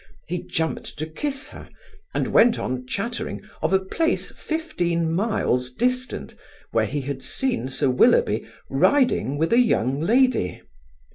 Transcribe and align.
He 0.27 0.41
jumped 0.41 0.97
to 0.97 1.05
kiss 1.05 1.49
her, 1.49 1.69
and 2.11 2.29
went 2.29 2.57
on 2.57 2.87
chattering 2.87 3.39
of 3.61 3.71
a 3.71 3.77
place 3.77 4.31
fifteen 4.31 5.11
miles 5.11 5.69
distant, 5.71 6.33
where 6.71 6.87
he 6.87 7.01
had 7.01 7.21
seen 7.21 7.67
Sir 7.69 7.91
Willoughby 7.91 8.47
riding 8.67 9.37
with 9.37 9.53
a 9.53 9.59
young 9.59 9.99
lady. 10.01 10.63